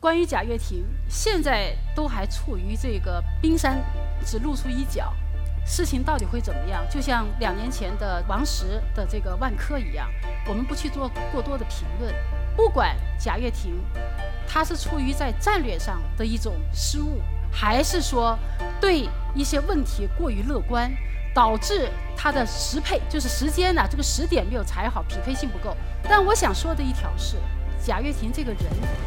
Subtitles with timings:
[0.00, 3.84] 关于贾跃亭，现在都还处于这个冰山
[4.24, 5.12] 只露出一角，
[5.66, 6.82] 事情到底会怎么样？
[6.88, 10.08] 就像两年前的王石的这个万科一样，
[10.48, 12.14] 我们不去做过多的评论。
[12.56, 13.74] 不管贾跃亭，
[14.48, 17.20] 他是出于在战略上的一种失误，
[17.52, 18.38] 还是说
[18.80, 20.90] 对一些问题过于乐观，
[21.34, 25.76] 导致他的时配就是时间呢，这个时点没有踩好，匹配性不够。
[26.04, 27.36] 但我想说的一条是。
[27.84, 28.60] 贾跃亭这个人，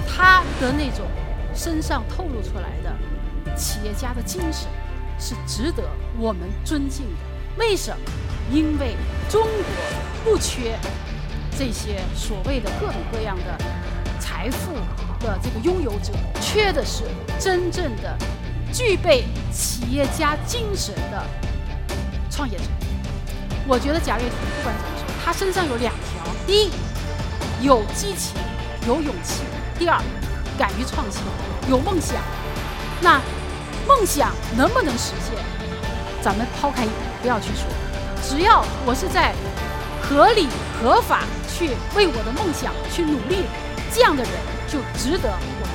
[0.08, 1.06] 他的那种
[1.54, 4.68] 身上透露出来的企业家的精神，
[5.20, 5.84] 是值得
[6.18, 7.58] 我们尊敬的。
[7.58, 7.98] 为什么？
[8.52, 8.96] 因为
[9.30, 9.64] 中国
[10.24, 10.78] 不缺
[11.58, 13.58] 这些所谓的各种各样的
[14.20, 14.74] 财富
[15.20, 16.12] 的这个拥有者，
[16.42, 17.04] 缺的是
[17.40, 18.18] 真正的
[18.74, 21.24] 具备企业家精神的
[22.30, 22.64] 创业者。
[23.66, 26.72] 我觉得贾跃亭不管怎么说，他身上有两条：第一，
[27.62, 28.36] 有激情。
[28.88, 29.44] 有勇气，
[29.80, 30.02] 第二，
[30.58, 31.22] 敢于创新，
[31.70, 32.18] 有梦想。
[33.02, 33.22] 那
[33.88, 35.36] 梦想能不能实现？
[36.22, 36.86] 咱们抛开
[37.22, 37.66] 不要去说，
[38.22, 39.34] 只要我是在
[40.02, 40.48] 合理
[40.82, 43.44] 合法去为我的梦想去努力，
[43.94, 44.32] 这样的人
[44.68, 45.73] 就值得我。